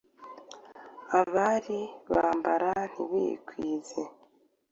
Abari 1.19 1.79
bambara 2.13 2.71
ntibikwize. 2.91 4.01